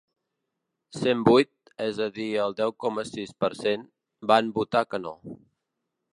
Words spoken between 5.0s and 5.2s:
no.